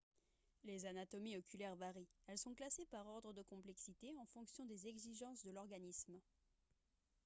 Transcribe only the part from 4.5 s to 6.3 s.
des exigences de l'organisme